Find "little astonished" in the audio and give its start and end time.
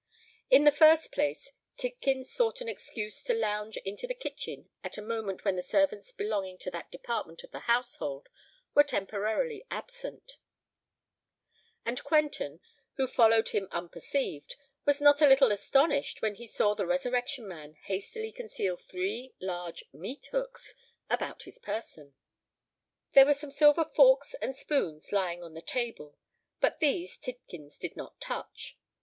15.27-16.23